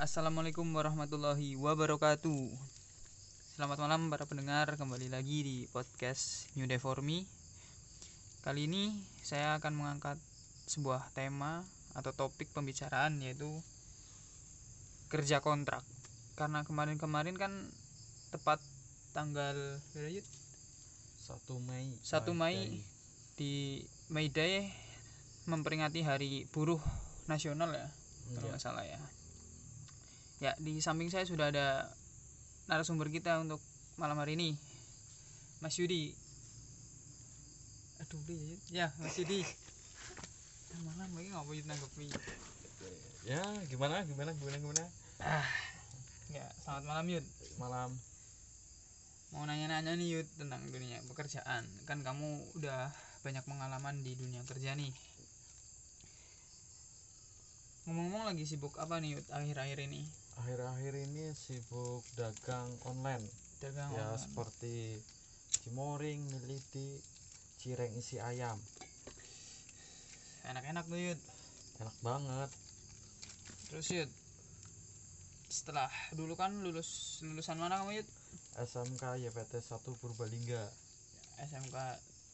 Assalamualaikum 0.00 0.64
warahmatullahi 0.72 1.60
wabarakatuh 1.60 2.48
Selamat 3.52 3.78
malam 3.84 4.08
para 4.08 4.24
pendengar 4.24 4.72
Kembali 4.80 5.12
lagi 5.12 5.44
di 5.44 5.56
podcast 5.68 6.48
New 6.56 6.64
Day 6.64 6.80
For 6.80 7.04
Me 7.04 7.28
Kali 8.40 8.64
ini 8.64 8.96
saya 9.20 9.60
akan 9.60 9.76
mengangkat 9.76 10.16
sebuah 10.72 11.12
tema 11.12 11.60
Atau 11.92 12.16
topik 12.16 12.48
pembicaraan 12.56 13.20
yaitu 13.20 13.52
Kerja 15.12 15.44
kontrak 15.44 15.84
Karena 16.32 16.64
kemarin-kemarin 16.64 17.36
kan 17.36 17.52
Tepat 18.32 18.56
tanggal 19.12 19.52
berapa, 19.92 20.16
Yud? 20.16 20.26
1 21.28 21.68
Mei 21.68 21.86
1 22.00 22.40
Mei 22.40 22.58
di 23.36 23.84
May 24.08 24.32
Day 24.32 24.64
memperingati 25.44 26.00
Hari 26.00 26.48
Buruh 26.48 26.80
Nasional 27.28 27.76
ya 27.76 27.88
kalau 28.30 28.46
Iya. 28.46 28.50
nggak 28.54 28.62
salah 28.62 28.84
ya. 28.86 29.00
Ya 30.40 30.56
di 30.56 30.80
samping 30.80 31.12
saya 31.12 31.28
sudah 31.28 31.52
ada 31.52 31.92
narasumber 32.64 33.12
kita 33.12 33.36
untuk 33.44 33.60
malam 34.00 34.16
hari 34.16 34.40
ini, 34.40 34.56
Mas 35.60 35.76
Yudi. 35.76 36.16
Aduh, 38.00 38.16
Bi, 38.24 38.56
ya 38.72 38.88
Mas 39.04 39.20
Yudi. 39.20 39.44
Ah, 39.44 40.80
Malam 40.80 41.12
lagi 41.12 41.28
nggak 41.28 41.44
boleh 41.44 41.62
nanggepi. 41.68 42.08
ya 43.28 43.44
gimana 43.68 44.00
gimana 44.08 44.32
gimana 44.32 44.56
gimana 44.56 44.84
Ya 46.32 46.48
selamat 46.64 46.84
malam 46.88 47.06
Yud. 47.12 47.26
malam 47.60 47.92
Mau 49.36 49.44
nanya-nanya 49.44 49.92
nih 49.94 50.08
Yud 50.16 50.28
tentang 50.40 50.64
dunia 50.72 51.04
pekerjaan. 51.04 51.68
Kan 51.84 52.00
kamu 52.00 52.56
udah 52.56 52.88
banyak 53.20 53.44
pengalaman 53.44 54.00
di 54.00 54.16
dunia 54.16 54.40
kerja 54.48 54.72
nih. 54.72 54.90
Ngomong-ngomong 57.84 58.24
lagi 58.32 58.48
sibuk 58.48 58.74
apa 58.80 58.98
nih 59.04 59.20
Yud 59.20 59.26
akhir-akhir 59.28 59.84
ini? 59.84 60.02
Akhir-akhir 60.40 60.94
ini 60.96 61.36
sibuk 61.36 62.00
dagang 62.16 62.72
online 62.88 63.20
Dagang 63.60 63.92
ya 63.92 64.08
online. 64.08 64.22
seperti 64.24 64.76
cimoring 65.60 66.20
militi 66.32 66.96
cireng 67.60 67.92
isi 67.92 68.16
ayam 68.16 68.56
enak-enak 70.48 70.88
tuh 70.88 70.96
Yud. 70.96 71.20
enak 71.78 71.96
banget 72.00 72.50
Terus 73.70 73.86
Yud, 73.92 74.10
setelah 75.46 75.86
dulu 76.16 76.34
kan 76.34 76.50
lulus 76.58 77.20
lulusan 77.22 77.54
mana 77.54 77.78
kamu 77.78 78.00
Yud? 78.02 78.08
SMK 78.58 79.20
YPT 79.30 79.62
1 79.62 80.00
Purbalingga 80.00 80.64
SMK 81.38 81.76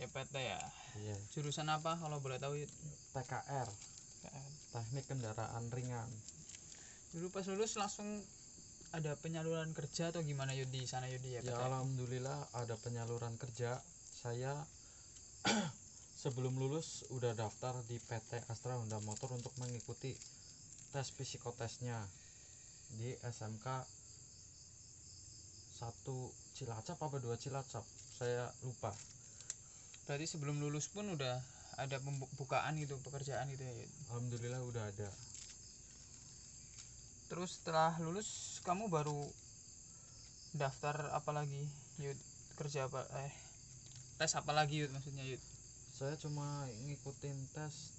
YPT 0.00 0.34
ya. 0.40 0.58
iya 0.98 1.16
Jurusan 1.30 1.68
apa 1.68 2.00
kalau 2.00 2.18
boleh 2.18 2.40
tahu 2.40 2.56
Yud? 2.58 2.72
TKR 3.12 3.68
teknik 4.72 5.04
kendaraan 5.04 5.68
ringan 5.68 6.08
Dulu 7.10 7.26
pas 7.34 7.42
lulus 7.50 7.74
langsung 7.74 8.06
ada 8.94 9.18
penyaluran 9.18 9.70
kerja 9.74 10.14
atau 10.14 10.22
gimana 10.22 10.54
Yud 10.54 10.70
di 10.70 10.82
sana 10.86 11.10
Yud 11.10 11.22
di 11.22 11.38
YPT? 11.38 11.50
ya 11.50 11.58
alhamdulillah 11.58 12.54
ada 12.54 12.78
penyaluran 12.78 13.34
kerja. 13.34 13.82
Saya 14.14 14.54
sebelum 16.22 16.54
lulus 16.54 17.06
udah 17.10 17.34
daftar 17.34 17.82
di 17.90 17.98
PT 17.98 18.46
Astra 18.46 18.78
Honda 18.78 19.02
Motor 19.02 19.34
untuk 19.34 19.50
mengikuti 19.58 20.14
tes 20.90 21.06
psikotesnya 21.14 21.98
di 22.98 23.14
SMK 23.26 23.66
1 25.82 25.86
Cilacap 26.54 26.98
apa 26.98 27.16
dua 27.18 27.34
Cilacap? 27.38 27.82
Saya 28.18 28.50
lupa. 28.62 28.94
Berarti 30.06 30.26
sebelum 30.30 30.62
lulus 30.62 30.86
pun 30.90 31.10
udah 31.10 31.42
ada 31.78 31.96
pembukaan 32.02 32.78
gitu 32.78 32.98
pekerjaan 33.02 33.50
gitu 33.50 33.66
ya 33.66 33.74
Yud. 33.74 33.90
alhamdulillah 34.10 34.62
udah 34.62 34.84
ada 34.94 35.10
Terus 37.30 37.62
setelah 37.62 37.94
lulus 38.02 38.58
kamu 38.66 38.90
baru 38.90 39.30
daftar 40.52 41.14
apa 41.14 41.30
lagi 41.30 41.62
Yud? 42.02 42.18
Kerja 42.58 42.90
apa 42.90 43.06
eh 43.22 43.32
tes 44.20 44.34
apa 44.36 44.52
lagi 44.52 44.82
Yud 44.84 44.92
maksudnya 44.92 45.24
Yud? 45.24 45.40
saya 45.90 46.16
cuma 46.16 46.64
ngikutin 46.88 47.36
tes 47.52 47.92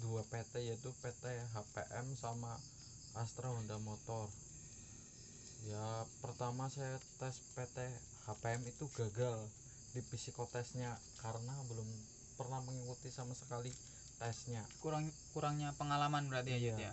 dua 0.00 0.24
PT 0.32 0.64
yaitu 0.64 0.88
PT 1.04 1.24
HPM 1.52 2.06
sama 2.16 2.56
Astra 3.16 3.52
Honda 3.52 3.76
Motor 3.80 4.28
ya 5.68 6.04
pertama 6.24 6.72
saya 6.72 6.96
tes 7.20 7.36
PT 7.52 7.76
HPM 8.28 8.64
itu 8.64 8.88
gagal 8.96 9.44
di 9.92 10.00
psikotesnya 10.08 10.96
karena 11.20 11.52
belum 11.68 11.88
pernah 12.40 12.64
mengikuti 12.64 13.12
sama 13.12 13.36
sekali 13.36 13.72
tesnya 14.16 14.64
kurang 14.80 15.12
kurangnya 15.36 15.76
pengalaman 15.76 16.32
berarti 16.32 16.56
ya 16.56 16.60
Iya. 16.60 16.76
ya. 16.80 16.92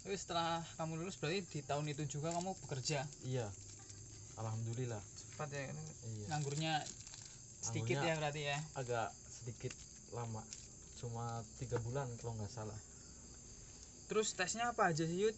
Tapi 0.00 0.16
setelah 0.16 0.64
kamu 0.74 1.04
lulus 1.04 1.16
berarti 1.16 1.44
di 1.44 1.60
tahun 1.60 1.86
itu 1.88 2.02
juga 2.08 2.32
kamu 2.32 2.56
bekerja. 2.66 3.04
iya 3.22 3.46
alhamdulillah 4.36 5.00
Cepat 5.32 5.48
ya. 5.52 5.68
iya 5.68 6.26
Nganggurnya 6.32 6.72
sedikit 7.60 8.00
Nganggurnya 8.00 8.16
ya 8.16 8.20
berarti 8.20 8.42
ya. 8.48 8.58
agak 8.74 9.08
sedikit 9.28 9.72
lama 10.10 10.42
cuma 10.96 11.40
tiga 11.60 11.76
bulan 11.80 12.08
kalau 12.20 12.32
nggak 12.36 12.52
salah 12.52 12.76
Terus 14.08 14.34
tesnya 14.34 14.72
apa 14.72 14.90
aja 14.90 15.04
sih 15.06 15.20
Yud? 15.22 15.36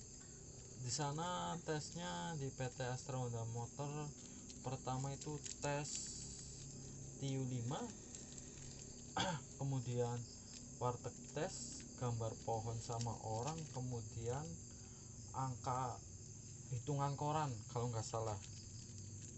di 0.82 0.90
sana 0.90 1.54
tesnya 1.62 2.34
di 2.34 2.50
PT 2.50 2.82
Astra 2.82 3.14
Honda 3.14 3.46
Motor 3.54 4.10
pertama 4.62 5.14
itu 5.14 5.38
tes 5.62 5.86
TIU 7.18 7.38
5 7.38 7.70
kemudian 9.62 10.18
warteg 10.78 11.14
tes 11.34 11.81
gambar 12.02 12.34
pohon 12.42 12.74
sama 12.76 13.14
orang 13.22 13.54
kemudian 13.70 14.42
angka 15.32 15.94
hitungan 16.68 17.14
koran 17.14 17.46
kalau 17.70 17.86
nggak 17.88 18.02
salah 18.02 18.34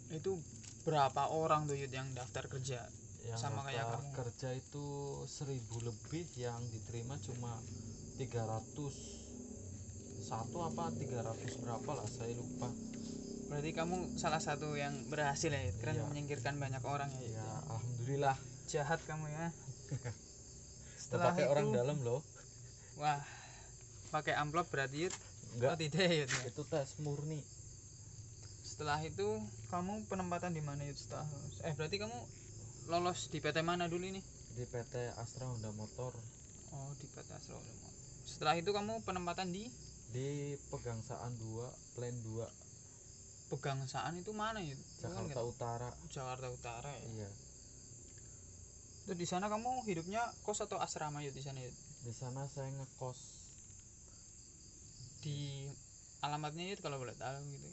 Itu 0.09 0.41
berapa 0.83 1.29
orang 1.29 1.65
tuh 1.65 1.77
Yud 1.77 1.91
yang 1.91 2.09
daftar 2.11 2.49
kerja? 2.49 2.89
yang 3.23 3.37
Sama 3.37 3.65
kayak 3.65 3.85
kamu. 3.85 4.09
kerja 4.15 4.53
itu 4.53 4.85
seribu 5.27 5.81
lebih 5.83 6.25
yang 6.35 6.61
diterima 6.67 7.17
cuma 7.19 7.57
300 8.17 8.69
satu 10.23 10.61
apa 10.63 10.89
300 10.91 11.21
berapa 11.59 11.91
lah 11.95 12.05
saya 12.07 12.33
lupa 12.33 12.69
Berarti 13.45 13.71
kamu 13.71 13.97
salah 14.15 14.41
satu 14.41 14.73
yang 14.73 15.05
berhasil 15.07 15.47
ya 15.47 15.61
Yud. 15.63 15.77
Keren 15.79 15.95
Iya. 15.95 16.05
menyingkirkan 16.07 16.57
banyak 16.57 16.81
orang 16.83 17.13
ya 17.13 17.21
Yud. 17.23 17.33
ya 17.35 17.49
alhamdulillah 17.67 18.37
Jahat 18.67 19.01
kamu 19.05 19.25
ya. 19.27 19.53
Setelah 20.99 21.31
pakai 21.31 21.45
orang 21.47 21.65
itu- 21.67 21.77
dalam 21.77 21.97
loh 22.01 22.21
Wah, 22.95 23.19
pakai 24.11 24.39
amplop 24.39 24.71
berarti 24.71 25.09
Yud? 25.09 25.15
enggak 25.55 25.71
Oh 25.75 25.79
tidak 25.79 26.07
ya 26.07 26.15
Yud. 26.23 26.31
ya? 26.31 26.43
itu 26.51 26.63
tes 26.67 26.89
murni 27.03 27.43
Setelah 28.65 28.99
itu 29.03 29.27
kamu 29.71 30.07
penempatan 30.07 30.51
di 30.51 30.63
mana 30.63 30.83
Yud 30.83 30.99
setelah 30.99 31.27
lulus? 31.31 31.55
Eh 31.63 31.75
berarti 31.75 31.97
kamu 31.99 32.19
lolos 32.87 33.31
di 33.31 33.39
PT 33.39 33.63
mana 33.63 33.87
dulu 33.87 34.05
ini? 34.07 34.23
di 34.55 34.63
PT 34.63 34.95
Astra 35.19 35.51
Honda 35.51 35.71
Motor 35.75 36.15
Oh 36.71 36.91
di 36.95 37.07
PT 37.07 37.27
Astra 37.31 37.55
Ulama. 37.55 37.89
Setelah 38.25 38.55
itu 38.55 38.71
kamu 38.71 39.03
penempatan 39.03 39.51
di 39.51 39.67
di 40.15 40.55
Pegangsaan 40.71 41.35
2 41.35 41.99
Plan 41.99 42.15
2 42.15 43.51
Pegangsaan 43.51 44.15
itu 44.15 44.31
mana 44.31 44.63
ya? 44.63 44.79
Jakarta 45.03 45.43
Utara 45.43 45.91
Jakarta 46.09 46.47
Utara 46.49 46.91
ya. 46.95 47.03
iya 47.11 47.31
Terus 49.05 49.19
di 49.19 49.27
sana 49.27 49.51
kamu 49.51 49.85
hidupnya 49.85 50.23
kos 50.47 50.63
atau 50.63 50.79
asrama 50.81 51.21
ya 51.21 51.29
di 51.29 51.43
sana 51.43 51.59
ya? 51.61 51.69
Di 52.05 52.13
sana 52.13 52.45
saya 52.53 52.69
ngekos. 52.69 53.21
Di 55.25 55.65
alamatnya 56.21 56.77
itu 56.77 56.85
kalau 56.85 57.01
boleh 57.01 57.17
tahu 57.17 57.41
gitu. 57.49 57.69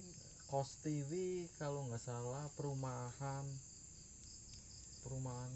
kos 0.47 0.83
TV 0.83 1.11
kalau 1.59 1.83
nggak 1.91 1.99
salah 1.99 2.47
perumahan. 2.55 3.43
Perumahan 5.03 5.51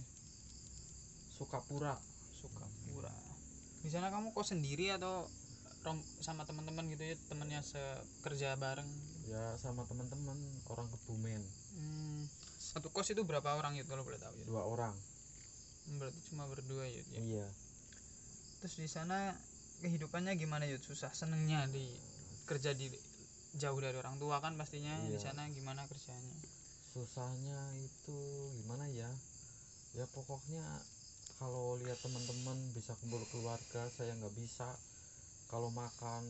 Sukapura. 1.32 1.96
Sukapura. 2.36 3.16
Di 3.80 3.88
sana 3.88 4.12
kamu 4.12 4.36
kos 4.36 4.52
sendiri 4.52 4.92
atau 4.92 5.24
rom 5.88 6.02
sama 6.20 6.44
teman-teman 6.44 6.90
gitu 6.92 7.04
ya 7.04 7.16
temennya 7.32 7.64
sekerja 7.64 8.60
bareng? 8.60 8.88
Ya 9.32 9.56
sama 9.56 9.88
teman-teman 9.88 10.36
orang 10.68 10.92
Kebumen. 10.92 11.44
Hmm, 11.80 12.28
satu 12.60 12.92
kos 12.92 13.08
itu 13.16 13.24
berapa 13.24 13.56
orang 13.56 13.80
ya 13.80 13.88
kalau 13.88 14.04
boleh 14.04 14.20
tahu 14.20 14.36
ya? 14.36 14.46
Dua 14.52 14.68
orang. 14.68 14.96
Berarti 15.96 16.20
cuma 16.28 16.44
berdua 16.50 16.84
ya. 16.92 17.04
iya 17.16 17.48
terus 18.66 18.82
di 18.82 18.90
sana 18.90 19.30
kehidupannya 19.86 20.34
gimana 20.42 20.66
ya 20.66 20.82
susah 20.82 21.14
senengnya 21.14 21.70
di 21.70 21.86
kerja 22.50 22.74
di 22.74 22.90
jauh 23.62 23.78
dari 23.78 23.94
orang 23.94 24.18
tua 24.18 24.42
kan 24.42 24.58
pastinya 24.58 24.90
di 25.06 25.14
Iya. 25.14 25.22
sana 25.30 25.46
gimana 25.54 25.86
kerjanya? 25.86 26.34
Susahnya 26.90 27.62
itu 27.78 28.18
gimana 28.58 28.90
ya? 28.90 29.06
Ya 29.94 30.10
pokoknya 30.10 30.66
kalau 31.38 31.78
lihat 31.78 32.02
teman-teman 32.02 32.58
bisa 32.74 32.98
kumpul 32.98 33.22
keluarga 33.30 33.86
saya 33.94 34.18
nggak 34.18 34.34
bisa. 34.34 34.66
Kalau 35.46 35.70
makan 35.70 36.26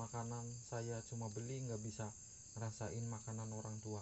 makanan 0.00 0.48
saya 0.72 1.04
cuma 1.12 1.28
beli 1.28 1.60
nggak 1.60 1.84
bisa 1.84 2.08
ngerasain 2.56 3.04
makanan 3.12 3.52
orang 3.52 3.76
tua. 3.84 4.00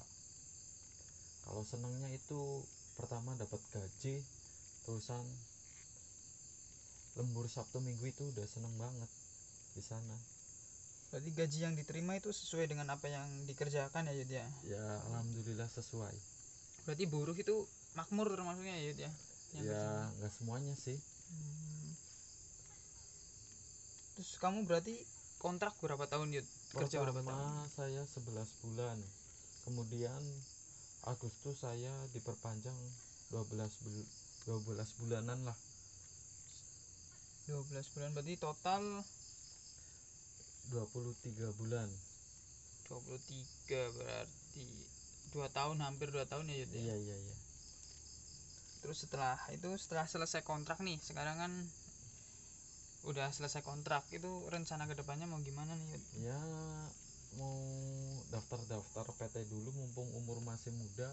Kalau 1.42 1.66
senangnya 1.66 2.06
itu 2.14 2.62
pertama 2.94 3.34
dapat 3.34 3.58
gaji 3.74 4.22
terusan 4.86 5.26
lembur 7.14 7.46
Sabtu 7.46 7.78
Minggu 7.78 8.10
itu 8.10 8.26
udah 8.34 8.46
seneng 8.46 8.74
banget 8.74 9.10
di 9.74 9.82
sana. 9.82 10.16
Berarti 11.14 11.30
gaji 11.30 11.58
yang 11.62 11.74
diterima 11.78 12.18
itu 12.18 12.34
sesuai 12.34 12.66
dengan 12.66 12.90
apa 12.90 13.06
yang 13.06 13.26
dikerjakan 13.46 14.10
ya 14.10 14.14
Yud 14.18 14.30
ya? 14.34 14.46
Ya 14.66 14.86
alhamdulillah 15.10 15.70
sesuai. 15.70 16.14
Berarti 16.90 17.04
buruh 17.06 17.38
itu 17.38 17.66
makmur 17.94 18.26
termasuknya 18.34 18.74
ya 18.74 18.82
Yud 18.90 18.98
ya? 18.98 19.10
Yang 19.54 19.64
ya 19.70 19.84
nggak 20.18 20.32
semuanya 20.34 20.74
sih. 20.74 20.98
Hmm. 21.24 21.90
terus 24.14 24.38
kamu 24.38 24.62
berarti 24.70 24.94
kontrak 25.42 25.74
berapa 25.78 26.06
tahun 26.10 26.34
Yud? 26.34 26.46
Kerja 26.74 27.02
berapa 27.02 27.22
tahun? 27.22 27.46
saya 27.70 28.02
11 28.02 28.62
bulan. 28.66 28.98
Kemudian 29.66 30.22
Agustus 31.06 31.62
saya 31.62 31.94
diperpanjang 32.10 32.74
12 33.30 33.54
bul 33.54 33.98
12 34.44 34.98
bulanan 35.00 35.40
lah 35.46 35.56
12 37.48 37.92
bulan 37.92 38.10
berarti 38.16 38.34
total 38.40 38.82
23 40.72 41.60
bulan 41.60 41.88
23 42.88 43.96
berarti 44.00 44.66
dua 45.34 45.50
tahun 45.50 45.82
hampir 45.82 46.14
dua 46.14 46.24
tahun 46.30 46.46
ya 46.46 46.56
Yud 46.62 46.70
ya? 46.72 46.80
iya 46.80 46.96
iya 46.96 47.16
iya 47.18 47.36
terus 48.86 49.02
setelah 49.02 49.34
itu 49.50 49.66
setelah 49.80 50.06
selesai 50.06 50.46
kontrak 50.46 50.78
nih 50.84 51.00
sekarang 51.02 51.36
kan 51.40 51.52
udah 53.04 53.28
selesai 53.34 53.60
kontrak 53.60 54.06
itu 54.14 54.30
rencana 54.48 54.88
ke 54.88 54.94
depannya 54.96 55.26
mau 55.28 55.42
gimana 55.42 55.74
nih 55.74 55.88
Yud? 55.90 56.04
ya 56.22 56.40
mau 57.34 57.58
daftar-daftar 58.30 59.10
PT 59.18 59.50
dulu 59.50 59.74
mumpung 59.74 60.06
umur 60.22 60.38
masih 60.46 60.70
muda 60.78 61.10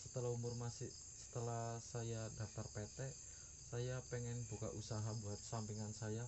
setelah 0.00 0.32
umur 0.32 0.56
masih 0.56 0.88
setelah 1.28 1.76
saya 1.84 2.24
daftar 2.40 2.64
PT 2.72 3.27
saya 3.68 4.00
pengen 4.08 4.36
buka 4.48 4.72
usaha 4.72 5.12
buat 5.20 5.36
sampingan 5.44 5.92
saya 5.92 6.24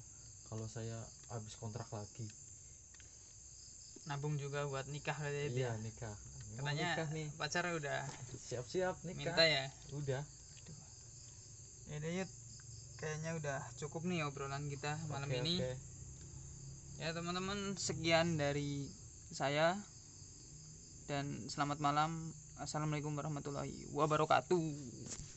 kalau 0.53 0.69
saya 0.69 0.97
habis 1.33 1.57
kontrak 1.57 1.89
lagi. 1.89 2.29
Nabung 4.05 4.37
juga 4.37 4.69
buat 4.69 4.85
nikah 4.93 5.17
berarti 5.17 5.49
ya 5.49 5.73
iya 5.73 5.73
ya? 5.73 5.81
nikah. 5.81 6.17
Katanya 6.61 6.89
nikah 6.93 7.09
nih? 7.17 7.29
pacar 7.41 7.65
udah 7.73 8.05
siap-siap 8.37 8.95
nikah. 9.09 9.33
minta 9.33 9.45
ya? 9.47 9.65
Udah. 9.97 10.23
Ya 11.89 11.97
udah, 11.97 12.11
Yud 12.23 12.31
kayaknya 13.01 13.31
udah 13.41 13.61
cukup 13.81 14.05
nih 14.05 14.21
obrolan 14.29 14.69
kita 14.69 15.01
malam 15.09 15.31
ini. 15.33 15.65
oke. 15.65 15.73
ya 17.01 17.09
teman-teman 17.17 17.73
sekian 17.81 18.37
dari 18.37 18.85
saya. 19.33 19.81
Dan 21.09 21.49
selamat 21.49 21.81
malam. 21.81 22.13
Assalamualaikum 22.61 23.17
warahmatullahi 23.17 23.89
wabarakatuh 23.97 24.61